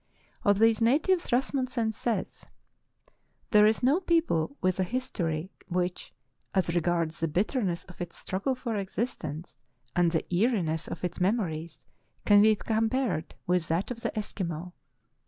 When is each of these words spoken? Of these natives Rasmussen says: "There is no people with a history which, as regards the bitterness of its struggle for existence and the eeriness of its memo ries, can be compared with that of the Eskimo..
Of 0.43 0.57
these 0.57 0.81
natives 0.81 1.31
Rasmussen 1.31 1.91
says: 1.91 2.47
"There 3.51 3.67
is 3.67 3.83
no 3.83 3.99
people 3.99 4.57
with 4.59 4.79
a 4.79 4.83
history 4.83 5.51
which, 5.67 6.11
as 6.55 6.73
regards 6.73 7.19
the 7.19 7.27
bitterness 7.27 7.83
of 7.83 8.01
its 8.01 8.17
struggle 8.17 8.55
for 8.55 8.75
existence 8.77 9.59
and 9.95 10.11
the 10.11 10.25
eeriness 10.33 10.87
of 10.87 11.03
its 11.03 11.21
memo 11.21 11.43
ries, 11.45 11.85
can 12.25 12.41
be 12.41 12.55
compared 12.55 13.35
with 13.45 13.67
that 13.67 13.91
of 13.91 14.01
the 14.01 14.09
Eskimo.. 14.17 14.73